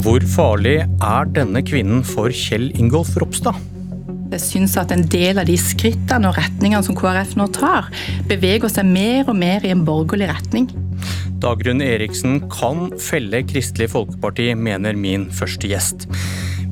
[0.00, 3.58] Hvor farlig er denne kvinnen for Kjell Ingolf Ropstad?
[4.30, 7.90] Jeg syns at en del av de skrittene og retningene som KrF nå tar,
[8.30, 10.70] beveger seg mer og mer i en borgerlig retning.
[11.44, 16.08] Dagrun Eriksen kan felle Kristelig Folkeparti, mener min første gjest.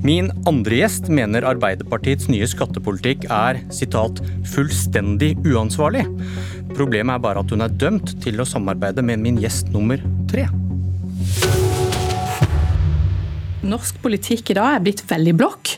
[0.00, 6.08] Min andre gjest mener Arbeiderpartiets nye skattepolitikk er sitat, 'fullstendig uansvarlig'.
[6.72, 10.00] Problemet er bare at hun er dømt til å samarbeide med min gjest nummer
[10.32, 10.48] tre.
[13.66, 15.72] Norsk politikk i dag er blitt veldig blokk.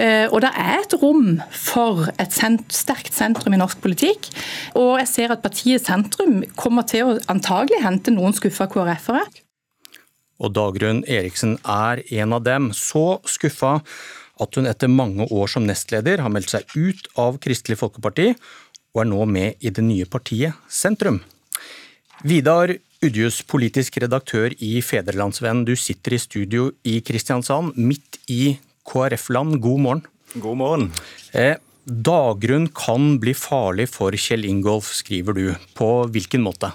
[0.00, 4.30] Eh, og det er et rom for et sterkt sentrum i norsk politikk.
[4.78, 9.26] Og jeg ser at partiet Sentrum kommer til å antagelig hente noen skuffa KrF-ere.
[10.40, 12.70] Og Dagrun Eriksen er en av dem.
[12.72, 13.80] Så skuffa
[14.40, 18.32] at hun etter mange år som nestleder har meldt seg ut av Kristelig Folkeparti,
[18.96, 21.20] og er nå med i det nye partiet Sentrum.
[22.20, 22.68] Vidar
[23.00, 25.62] Udjus, politisk redaktør i Fedrelandsvennen.
[25.64, 29.56] Du sitter i studio i Kristiansand, midt i KrF-land.
[29.64, 30.02] God morgen.
[30.36, 30.84] God morgen.
[31.32, 31.56] Eh,
[31.88, 35.46] Dagrunn kan bli farlig for Kjell Ingolf, skriver du.
[35.72, 36.74] På hvilken måte?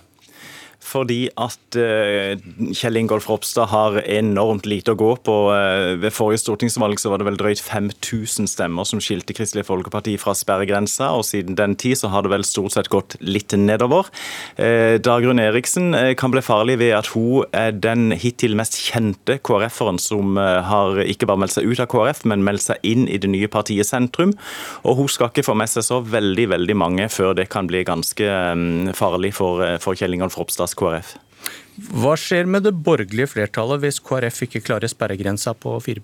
[0.86, 2.36] Fordi at uh,
[2.76, 5.36] Kjell Ingolf Ropstad har enormt lite å gå på.
[5.52, 10.16] Uh, ved forrige stortingsvalg så var det vel drøyt 5000 stemmer som skilte Kristelig Folkeparti
[10.22, 14.12] fra sperregrensa, og siden den tid så har det vel stort sett gått litt nedover.
[14.60, 20.00] Uh, Dagrun Eriksen kan bli farlig ved at hun er den hittil mest kjente KrF-eren
[20.02, 23.30] som har ikke bare meldt seg ut av KrF, men meldt seg inn i det
[23.32, 24.34] nye partiet Sentrum.
[24.86, 27.84] Og hun skal ikke få med seg så veldig, veldig mange før det kan bli
[27.88, 29.64] ganske um, farlig for,
[29.96, 31.16] Kjell Ingolf Ropstads KrF.
[31.76, 36.00] Hva skjer med det borgerlige flertallet hvis KrF ikke klarer sperregrensa på 4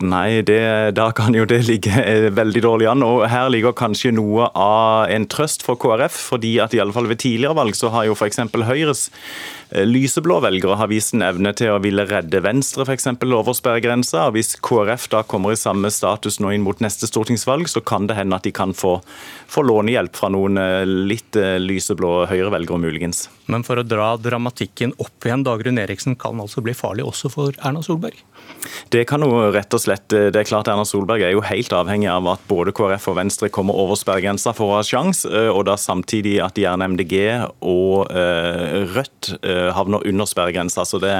[0.00, 0.60] Nei, det,
[0.96, 3.04] da kan jo det ligge eh, veldig dårlig an.
[3.04, 6.16] og Her ligger kanskje noe av en trøst for KrF.
[6.30, 8.40] fordi at i alle fall ved tidligere valg så har jo f.eks.
[8.64, 9.10] Høyres
[9.70, 14.28] eh, lyseblå velgere har vist en evne til å ville redde Venstre eksempel, over sperregrensa.
[14.28, 18.08] og Hvis KrF da kommer i samme status nå inn mot neste stortingsvalg, så kan
[18.08, 18.98] det hende at de kan få,
[19.52, 23.26] få lånehjelp fra noen eh, litt lyseblå Høyre-velgere, muligens.
[23.52, 27.56] Men for å dra dramatikken opp igjen, Dagrun Eriksen kan altså bli farlig også for
[27.62, 28.18] Erna Solberg?
[28.92, 32.08] Det kan jo rett og slett Det er klart Erna Solberg er jo helt avhengig
[32.10, 35.64] av at både KrF og Venstre kommer over sperregrensa for å ha sjans, eh, og
[35.68, 37.14] da samtidig at gjerne MDG
[37.66, 40.86] og eh, Rødt eh, havner under sperregrensa.
[40.88, 41.14] Så det,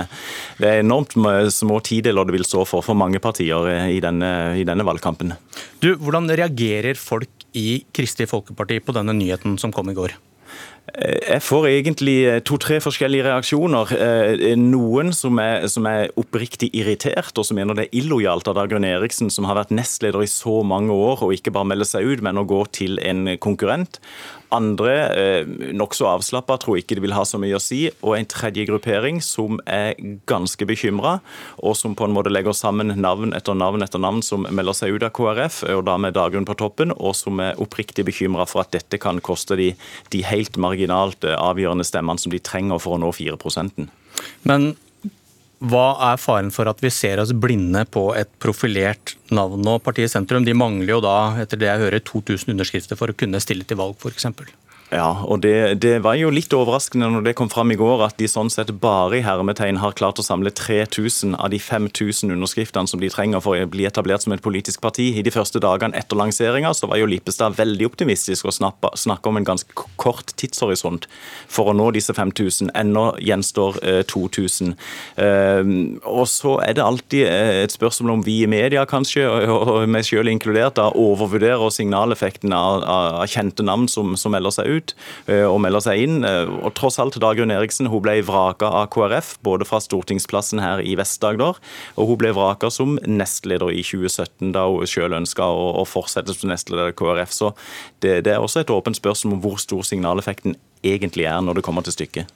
[0.60, 1.14] det er enormt
[1.54, 5.34] små tideler det vil stå for for mange partier i denne, i denne valgkampen.
[5.82, 10.16] Du, Hvordan reagerer folk i Kristelig Folkeparti på denne nyheten som kom i går?
[10.88, 13.92] Eh, jeg får egentlig eh, to-tre forskjellige reaksjoner.
[13.94, 18.58] Eh, noen som er, som er, oppriktig irritert, og som mener det er illojalt av
[18.58, 22.08] Dagrun Eriksen, som har vært nestleder i så mange år, og ikke bare melder seg
[22.08, 24.00] ut, men å gå til en konkurrent.
[24.52, 25.46] Andre, eh,
[25.76, 27.84] nokså avslappa, tror ikke det vil ha så mye å si.
[28.02, 29.94] Og en tredje gruppering som er
[30.26, 31.20] ganske bekymra,
[31.62, 34.96] og som på en måte legger sammen navn etter navn etter navn som melder seg
[34.96, 38.64] ut av KrF, og da med Dagrun på toppen, og som er oppriktig bekymra for
[38.64, 39.72] at dette kan koste de,
[40.10, 43.86] de helt marginalt eh, avgjørende stemmene som de trenger for å nå 4%
[44.48, 44.72] Men
[45.60, 49.76] hva er faren for at vi ser oss blinde på et profilert navn nå?
[49.84, 53.42] Partiet Sentrum de mangler jo da, etter det jeg hører, 2000 underskrifter for å kunne
[53.44, 54.30] stille til valg, f.eks.
[54.90, 58.16] Ja, og det, det, var jo litt overraskende når det kom fram i går at
[58.18, 62.90] de sånn sett bare i hermetegn har klart å samle 3000 av de 5000 underskriftene
[62.90, 65.12] som de trenger for å bli etablert som et politisk parti.
[65.14, 69.46] I de første dagene etter lanseringa var jo Lippestad veldig optimistisk og snakke om en
[69.46, 71.06] ganske kort tidshorisont
[71.46, 72.72] for å nå disse 5000.
[72.74, 74.74] Ennå gjenstår eh, 2000.
[75.22, 75.72] Eh,
[76.02, 79.86] og så er det alltid eh, et spørsmål om vi i media kanskje, og, og
[79.90, 84.79] meg selv inkludert, da, overvurderer signaleffekten av, av, kjente navn som, som melder seg ut
[84.80, 84.94] ut
[85.28, 86.24] eh, og melder seg inn.
[86.26, 90.82] Eh, og tross alt, Dagrun Eriksen hun ble vraka av KrF, både fra stortingsplassen her
[90.84, 91.60] i Vest-Agder,
[91.96, 96.50] og hun ble vraka som nestleder i 2017, da hun selv ønska å, fortsette som
[96.52, 97.32] nestleder i KrF.
[97.34, 97.52] Så
[98.04, 101.64] det, det er også et åpent spørsmål om hvor stor signaleffekten egentlig er når det
[101.66, 102.30] kommer til stykket.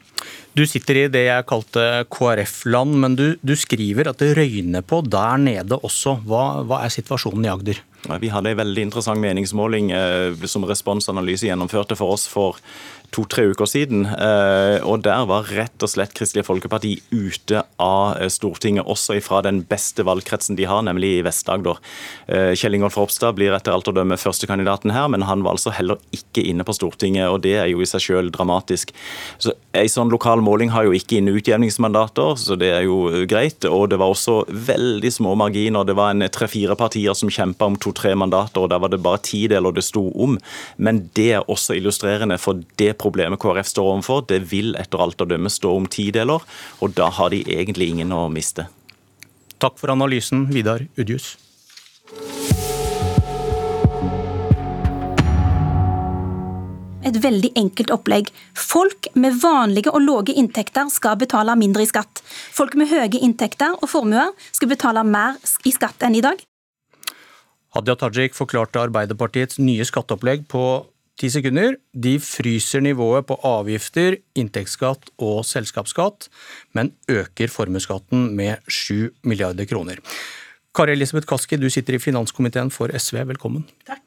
[0.55, 5.01] Du sitter i det jeg kalte KrF-land, men du, du, skriver at det røyner på
[5.03, 6.17] der nede også.
[6.29, 7.81] Hva, hva er situasjonen i Agder?
[8.21, 12.61] Vi hadde en veldig interessant meningsmåling eh, som Responsanalyse gjennomførte for oss for
[13.15, 14.07] to-tre uker siden.
[14.07, 19.43] Eh, og Der var rett og slett Kristelig Folkeparti ute av eh, Stortinget, også fra
[19.45, 21.81] den beste valgkretsen de har, nemlig i Vest-Agder.
[22.27, 25.75] Eh, Kjell Ingolf Ropstad blir etter alt å dømme førstekandidaten her, men han var altså
[25.75, 28.95] heller ikke inne på Stortinget, og det er jo i seg selv dramatisk.
[29.39, 33.65] Så En sånn lokal måling har jo ikke inne utjevningsmandater, så det er jo greit.
[33.67, 35.83] Og det var også veldig små marginer.
[35.83, 39.19] Det var en tre-fire partier som kjempa om to-tre mandater, og der var det bare
[39.27, 40.39] tideler det sto om.
[40.79, 44.25] Men det er også illustrerende for det problemet KrF står overfor.
[44.33, 46.43] Det vil etter alt å dømme stå om tideler,
[46.81, 48.67] og da har de egentlig ingen å miste.
[49.63, 51.35] Takk for analysen, Vidar Udjus.
[57.05, 58.31] et veldig enkelt opplegg.
[58.57, 62.23] Folk med vanlige og lave inntekter skal betale mindre i skatt.
[62.25, 66.41] Folk med høye inntekter og formuer skal betale mer i skatt enn i dag.
[67.75, 70.65] Hadia Tajik forklarte Arbeiderpartiets nye skatteopplegg på
[71.21, 71.77] ti sekunder.
[71.93, 76.29] De fryser nivået på avgifter, inntektsskatt og selskapsskatt,
[76.75, 80.01] men øker formuesskatten med 7 milliarder kroner.
[80.75, 83.67] Kari Elisabeth Kaski, du sitter i finanskomiteen for SV, velkommen.
[83.87, 84.03] Takk.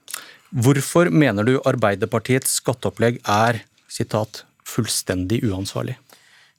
[0.52, 3.62] Hvorfor mener du Arbeiderpartiets skatteopplegg er
[3.92, 5.98] sitat, fullstendig uansvarlig?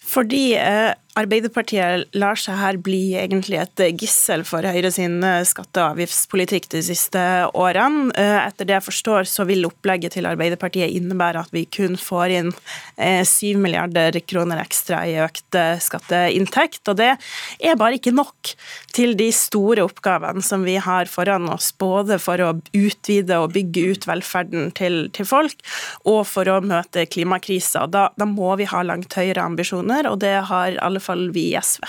[0.08, 5.82] Fordi eh, Arbeiderpartiet lar seg her bli egentlig et gissel for Høyre sin eh, skatte-
[5.82, 7.22] og avgiftspolitikk de siste
[7.58, 8.12] årene.
[8.18, 12.34] Eh, etter det jeg forstår, så vil opplegget til Arbeiderpartiet innebære at vi kun får
[12.38, 12.52] inn
[12.98, 16.82] 7 milliarder kroner ekstra i økt skatteinntekt.
[16.90, 18.52] Og det er bare ikke nok
[18.94, 23.84] til de store oppgavene som vi har foran oss, både for å utvide og bygge
[23.94, 25.62] ut velferden til, til folk,
[26.08, 27.86] og for å møte klimakrisa.
[27.90, 31.56] Da, da må vi ha langt høyere ambisjoner og det har alle fall vi i
[31.58, 31.88] SV.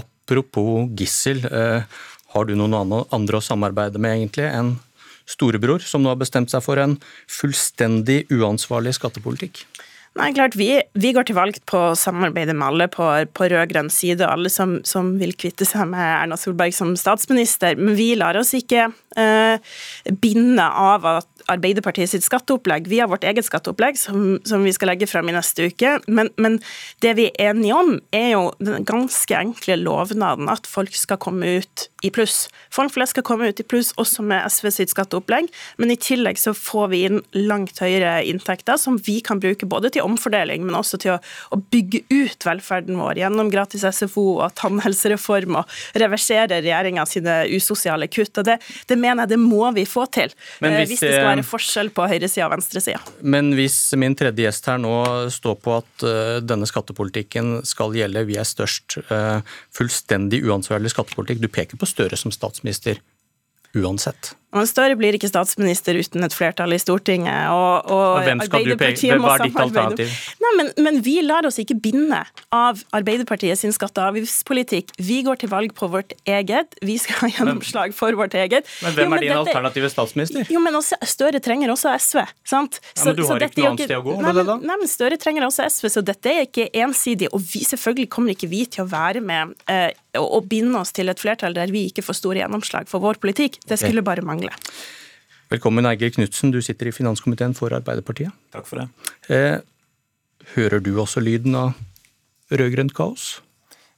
[0.00, 1.86] Apropos gissel, eh,
[2.34, 2.74] har du noen
[3.14, 4.76] andre å samarbeide med egentlig enn
[5.28, 6.98] storebror, som nå har bestemt seg for en
[7.30, 9.64] fullstendig uansvarlig skattepolitikk?
[10.14, 13.88] Nei, klart, vi, vi, går til valg på å samarbeide med alle på, på rød-grønn
[13.90, 17.74] side, og alle som, som, vil kvitte seg med Erna Solberg som statsminister.
[17.80, 19.56] Men vi lar oss ikke eh,
[20.20, 21.06] binde av
[21.52, 22.86] Arbeiderpartiet sitt skatteopplegg.
[22.88, 25.98] Vi har vårt eget skatteopplegg som, som vi skal legge frem i neste uke.
[26.06, 26.60] Men, men,
[27.04, 31.58] det vi er enige om, er jo den ganske enkle lovnaden at folk skal komme
[31.60, 32.46] ut i pluss.
[32.72, 35.48] Folk flest skal komme ut i pluss også med SV sitt skatteopplegg,
[35.80, 39.92] men i tillegg så får vi inn langt høyere inntekter som vi kan bruke både
[39.94, 41.18] til omfordeling, men også til å,
[41.54, 48.08] å bygge ut velferden vår gjennom gratis SFO og tannhelsereform og reversere regjeringa sine usosiale
[48.12, 48.36] kutt.
[48.38, 48.58] og det,
[48.90, 50.34] det, mener jeg det må vi få til.
[50.64, 53.00] Men hvis, hvis det skal være forskjell på høyresida og venstresida.
[53.22, 54.94] Men hvis min tredje gjest her nå
[55.34, 58.98] står på at uh, denne skattepolitikken skal gjelde vi er størst,
[59.74, 63.00] fullstendig uansvarlig skattepolitikk, du peker på Støre som statsminister
[63.76, 64.34] uansett?
[64.54, 67.50] Men Støre blir ikke statsminister uten et flertall i Stortinget.
[67.50, 69.18] og, og Hvem skal du peke?
[69.18, 70.14] Hva er ditt alternativ?
[70.44, 72.20] Nei, men, men, vi lar oss ikke binde
[72.54, 74.94] av Arbeiderpartiet sin skatte- og avgiftspolitikk.
[75.02, 76.78] Vi går til valg på vårt eget.
[76.84, 78.70] Vi skal ha gjennomslag for vårt eget.
[78.84, 80.54] Men hvem jo, men er din dette, alternative statsminister?
[80.54, 82.22] Jo, men også, Støre trenger også SV.
[82.46, 82.78] sant?
[82.94, 84.16] Så, ja, men du har ikke noe annet sted å gå?
[84.22, 87.32] Nei, men, nei, men Støre trenger også SV, så dette er ikke ensidig.
[87.34, 89.90] Og vi, selvfølgelig kommer ikke vi til å være med eh,
[90.20, 93.58] og binde oss til et flertall der vi ikke får store gjennomslag for vår politikk.
[93.66, 94.43] Det skulle bare mangle.
[95.52, 96.50] Velkommen, Eiger Knutsen.
[96.50, 98.34] Du sitter i finanskomiteen for Arbeiderpartiet.
[98.54, 98.88] Takk for det.
[99.30, 99.58] Eh,
[100.56, 101.74] hører du også lyden av
[102.50, 103.42] rød-grønt kaos?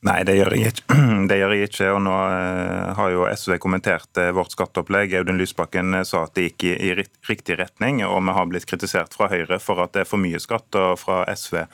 [0.06, 0.96] Nei, det gjør jeg ikke.
[1.30, 1.90] Det gjør jeg ikke.
[1.94, 5.16] og Nå eh, har jo SV kommentert eh, vårt skatteopplegg.
[5.18, 6.90] Audun Lysbakken sa at det gikk i, i
[7.30, 10.42] riktig retning, og vi har blitt kritisert fra Høyre for at det er for mye
[10.42, 11.64] skatt, og fra SV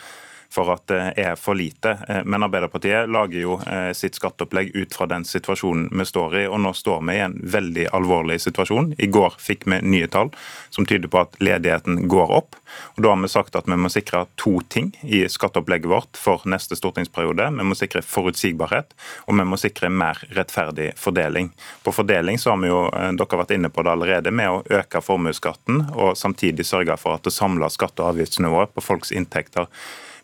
[0.52, 1.96] for at det er for lite.
[2.08, 6.44] Eh, men Arbeiderpartiet lager jo eh, sitt skatteopplegg ut fra den situasjonen vi står i,
[6.46, 8.92] og nå står vi i en veldig alvorlig situasjon.
[8.98, 10.32] I går fikk vi nye tall
[10.70, 12.58] som tyder på at ledigheten går opp.
[12.96, 16.44] Og Da har vi sagt at vi må sikre to ting i skatteopplegget vårt for
[16.48, 17.48] neste stortingsperiode.
[17.56, 18.92] Vi må sikre forutsigbarhet,
[19.26, 21.52] og vi må sikre mer rettferdig fordeling.
[21.84, 24.62] På fordeling så har vi jo, dere har vært inne på det allerede, med å
[24.80, 29.68] øke formuesskatten og samtidig sørge for at det samla skatte- og avgiftsnivået på folks inntekter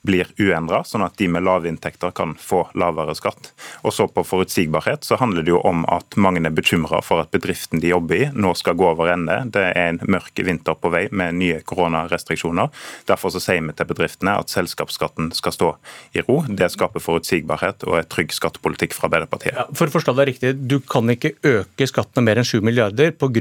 [0.06, 3.52] blir uendra, sånn at de med lave inntekter kan få lavere skatt.
[3.82, 7.32] Og så på forutsigbarhet så handler det jo om at mange er bekymra for at
[7.34, 9.40] bedriften de jobber i nå skal gå over ende.
[9.54, 12.72] Det er en mørk vinter på vei med nye koronarestriksjoner.
[13.10, 15.72] Derfor så sier vi til bedriftene at selskapsskatten skal stå
[16.16, 16.40] i ro.
[16.48, 19.56] Det skaper forutsigbarhet og er trygg skattepolitikk fra Arbeiderpartiet.
[19.58, 23.14] Ja, for å forstå det riktig, du kan ikke øke skattene mer enn 7 milliarder
[23.16, 23.38] pga.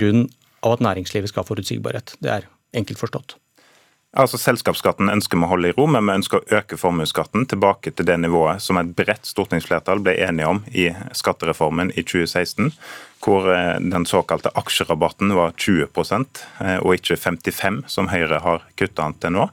[0.68, 2.16] at næringslivet skal ha forutsigbarhet.
[2.20, 3.38] Det er enkelt forstått.
[4.18, 7.92] Altså Selskapsskatten ønsker vi å holde i ro, men vi ønsker å øke formuesskatten tilbake
[7.94, 12.72] til det nivået som et bredt stortingsflertall ble enige om i skattereformen i 2016
[13.28, 15.88] hvor eh, den såkalte aksjerabatten var 20
[16.62, 19.48] eh, og ikke 55 som Høyre har kutta den til nå.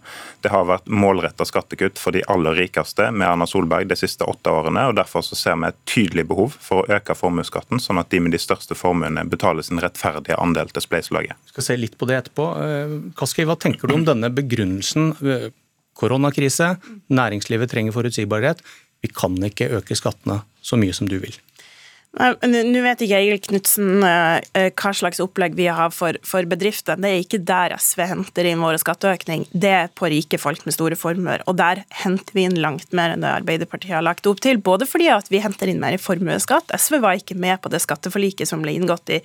[0.44, 4.52] Det har vært målretta skattekutt for de aller rikeste med Erna Solberg de siste åtte
[4.52, 4.86] årene.
[4.90, 8.22] og Derfor så ser vi et tydelig behov for å øke formuesskatten, sånn at de
[8.22, 11.34] med de største formuene betaler sin rettferdige andel til spleiselaget.
[11.48, 12.48] Vi skal se litt på det etterpå.
[12.62, 15.16] Eh, Kaski, hva tenker du om denne begrunnelsen?
[15.94, 16.76] Koronakrise,
[17.10, 18.62] næringslivet trenger forutsigbarhet.
[19.02, 21.34] Vi kan ikke øke skattene så mye som du vil.
[22.14, 26.98] Nå vet ikke Egil Knutsen eh, eh, hva slags opplegg vi har for, for bedrifter.
[27.00, 29.48] Det er ikke der SV henter inn våre skatteøkning.
[29.50, 31.42] Det er på rike folk med store formuer.
[31.50, 34.60] Og der henter vi inn langt mer enn det Arbeiderpartiet har lagt opp til.
[34.62, 36.70] Både fordi at vi henter inn mer i formuesskatt.
[36.78, 39.18] SV var ikke med på det skatteforliket som ble inngått i,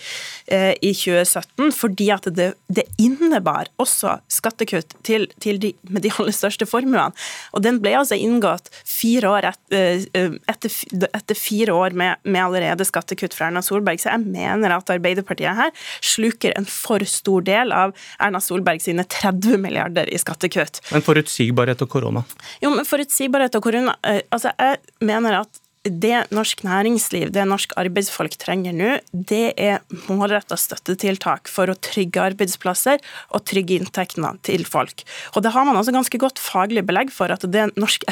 [0.50, 6.13] eh, i 2017, fordi at det, det innebar også skattekutt til, til, de med de
[6.17, 7.12] aller største formuene.
[7.53, 10.10] Og den ble altså inngått fire år etter,
[10.50, 10.81] etter,
[11.13, 14.00] etter fire år med, med allerede hadde skattekutt fra Erna Solberg.
[14.01, 19.05] Så jeg mener at Arbeiderpartiet her sluker en for stor del av Erna Solberg sine
[19.05, 20.81] 30 milliarder i skattekutt.
[20.93, 22.24] Men forutsigbarhet og korona?
[22.63, 27.71] Jo, men forutsigbarhet og korona eh, Altså, jeg mener at det norsk næringsliv, det norsk
[27.79, 33.00] arbeidsfolk trenger nå, det er målretta støttetiltak for å trygge arbeidsplasser
[33.31, 35.05] og trygge inntektene til folk.
[35.36, 38.03] Og Det har man også ganske godt faglig belegg for, at det norsk,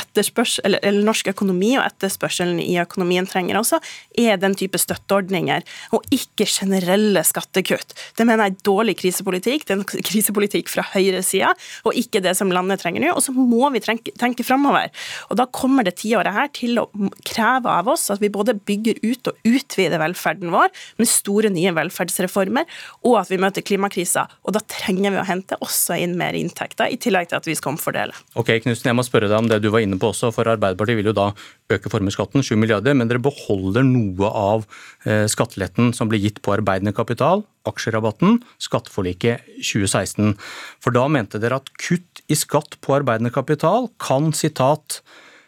[0.63, 3.81] eller, eller norsk økonomi og etterspørselen i økonomien trenger også,
[4.15, 7.97] er den type støtteordninger, og ikke generelle skattekutt.
[8.15, 9.67] Det mener jeg er dårlig krisepolitikk.
[9.67, 11.51] Det er en krisepolitikk fra høyresida,
[11.83, 13.11] og ikke det som landet trenger nå.
[13.11, 14.87] Og så må vi tenke, tenke framover.
[15.27, 16.87] Og da kommer det tiåret her til å
[17.27, 21.49] kreve krever av oss at vi både bygger ut og utvider velferden vår med store,
[21.49, 22.65] nye velferdsreformer,
[23.05, 24.27] og at vi møter klimakrisa.
[24.45, 27.55] Og da trenger vi å hente også inn mer inntekter, i tillegg til at vi
[27.55, 28.13] skal omfordele.
[28.35, 30.99] Ok, Knudsen, jeg må spørre deg om det du var inne på også, for Arbeiderpartiet
[30.99, 31.31] vil jo da
[31.73, 34.65] øke formuesskatten 7 milliarder, men dere beholder noe av
[35.05, 40.35] eh, skatteletten som ble gitt på arbeidende kapital, aksjerabatten, skatteforliket 2016.
[40.83, 45.01] For da mente dere at kutt i skatt på arbeidende kapital kan sitat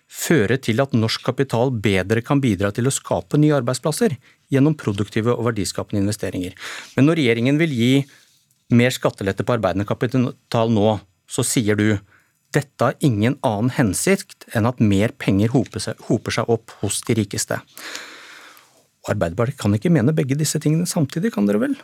[0.09, 4.17] føre til at norsk kapital bedre kan bidra til å skape nye arbeidsplasser
[4.49, 6.55] gjennom produktive og verdiskapende investeringer.
[6.97, 7.91] Men når regjeringen vil gi
[8.73, 10.97] mer skattelette på arbeidende kapital nå,
[11.29, 11.91] så sier du
[12.53, 17.03] dette har ingen annen hensikt enn at mer penger hoper seg, hoper seg opp hos
[17.05, 17.59] de rikeste.
[19.09, 21.77] Arbeiderpartiet kan ikke mene begge disse tingene samtidig, kan dere vel?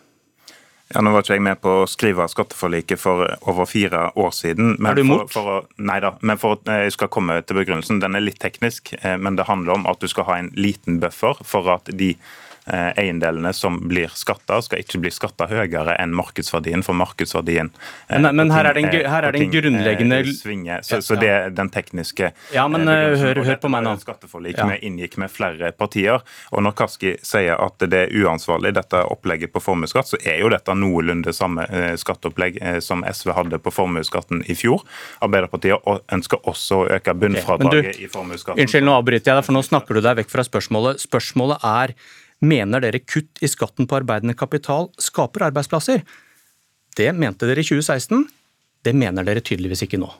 [0.93, 4.75] Ja, Nå var ikke jeg med på å skrive skatteforliket for over fire år siden.
[4.77, 5.31] Men er du imot?
[5.33, 8.03] For, for, nei da, men for at jeg skal komme til begrunnelsen.
[8.03, 11.01] Den er litt teknisk, eh, men det handler om at du skal ha en liten
[11.01, 16.15] buffer for at de Eh, eiendelene som blir skatta, skal ikke bli skatta høyere enn
[16.17, 17.69] markedsverdien, for markedsverdien
[18.09, 21.17] eh, Men, men her er det en, her er det en grunnleggende svinge, så, så,
[21.21, 23.93] det er den tekniske Ja, men eh, hør, hør på meg nå.
[24.01, 24.65] Skatteforlik ja.
[24.69, 26.23] vi inngikk med flere partier.
[26.51, 30.49] Og når Kaski sier at det er uansvarlig, dette opplegget på formuesskatt, så er jo
[30.53, 31.65] dette noenlunde samme
[32.01, 34.83] skatteopplegg som SV hadde på formuesskatten i fjor.
[35.25, 38.61] Arbeiderpartiet ønsker også å øke bunnfradraget okay, i formuesskatten.
[38.65, 41.01] Unnskyld, nå avbryter jeg deg, for nå snakker du deg vekk fra spørsmålet.
[41.05, 41.95] Spørsmålet er
[42.45, 46.03] Mener dere kutt i skatten på arbeidende kapital skaper arbeidsplasser?
[46.95, 48.27] Det mente dere i 2016.
[48.85, 50.11] Det mener dere tydeligvis ikke nå.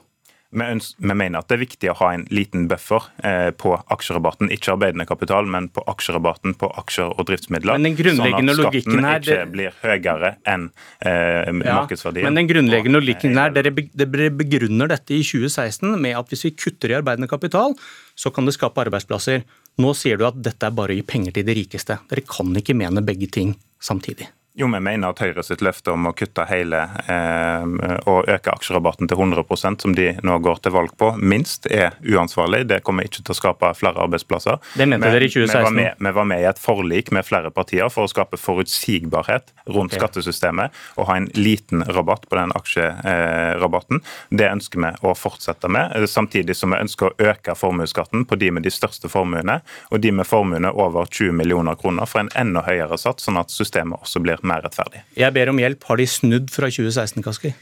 [0.56, 4.48] Vi, mener at det er viktig å ha en liten buffer eh, på aksjerabatten.
[4.54, 7.76] Ikke arbeidende kapital, men på aksjerabatten på aksjer og driftsmidler.
[7.76, 10.68] Men den grunnleggende sånn at skatten her, ikke blir høyere enn
[11.02, 12.28] eh, ja, markedsverdien.
[12.28, 16.54] Men den grunnleggende logikken her, dere, dere begrunner dette i 2016 med at hvis vi
[16.56, 17.74] kutter i arbeidende kapital,
[18.16, 19.44] så kan det skape arbeidsplasser.
[19.76, 21.98] Nå sier du at dette er bare å gi penger til de rikeste.
[22.08, 23.52] Dere kan ikke mene begge ting
[23.82, 24.30] samtidig.
[24.58, 26.78] Jo, vi mener at Høyre sitt løfte om å kutte hele
[27.12, 27.64] eh,
[28.08, 32.62] og øke aksjerabatten til 100% som de nå går til valg på, minst er uansvarlig.
[32.70, 34.56] Det kommer ikke til å skape flere arbeidsplasser.
[34.80, 35.52] Det mente dere i 2016.
[35.52, 38.40] Vi var, med, vi var, med, i et forlik med flere partier for å skape
[38.40, 40.00] forutsigbarhet rundt okay.
[40.00, 44.00] skattesystemet og ha en liten rabatt på den aksjerabatten.
[44.40, 48.54] Det ønsker vi å fortsette med, samtidig som vi ønsker å øke formuesskatten på de
[48.56, 49.60] med de største formuene,
[49.92, 53.52] og de med formuene over 20 millioner kroner for en enda høyere sats, sånn at
[53.52, 55.04] systemet også blir mer rettferdig.
[55.18, 55.84] Jeg ber om hjelp.
[55.88, 57.54] Har de snudd fra 2016, Kaski?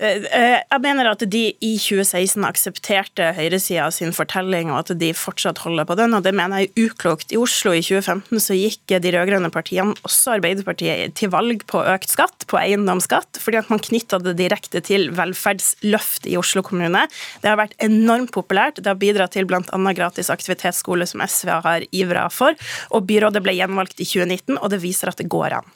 [0.00, 5.10] Eh, eh, jeg mener at de i 2016 aksepterte høyresida sin fortelling, og at de
[5.12, 7.34] fortsatt holder på den, og det mener jeg er uklokt.
[7.34, 12.14] I Oslo i 2015 så gikk de rød-grønne partiene, også Arbeiderpartiet, til valg på økt
[12.14, 17.04] skatt, på eiendomsskatt, fordi at man knytta det direkte til velferdsløft i Oslo kommune.
[17.44, 18.80] Det har vært enormt populært.
[18.80, 19.60] Det har bidratt til bl.a.
[19.92, 22.56] gratis aktivitetsskole, som SV har ivra for,
[22.88, 25.68] og byrådet ble gjenvalgt i 2019, og det viser at det går an.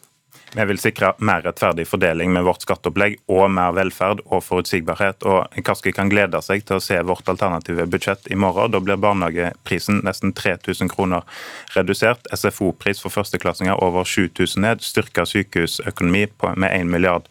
[0.56, 5.24] Vi vil sikre mer rettferdig fordeling med vårt skatteopplegg og mer velferd og forutsigbarhet.
[5.26, 8.70] Og Kaski kan glede seg til å se vårt alternative budsjett i morgen.
[8.70, 11.26] Da blir barnehageprisen nesten 3000 kroner
[11.74, 12.30] redusert.
[12.30, 14.86] SFO-pris for førsteklassinger over 7000 ned.
[14.86, 17.26] Styrka sykehusøkonomi med 1 milliard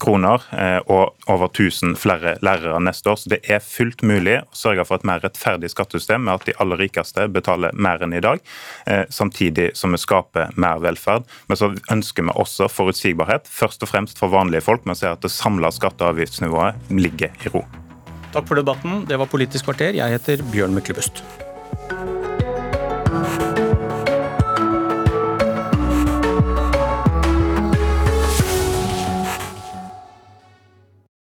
[0.00, 3.18] kroner eh, og over 1000 flere lærere neste år.
[3.20, 6.56] Så det er fullt mulig å sørge for et mer rettferdig skattesystem med at de
[6.62, 8.40] aller rikeste betaler mer enn i dag,
[8.86, 11.28] eh, samtidig som vi skaper mer velferd.
[11.48, 15.22] Men så ønsker vi også forutsigbarhet, først og fremst for vanlige folk, men ser at
[15.24, 17.66] det samla skatte- og avgiftsnivået ligger i ro.
[18.32, 19.04] Takk for debatten.
[19.10, 19.94] Det var Politisk kvarter.
[19.94, 21.24] Jeg heter Bjørn Myklebust.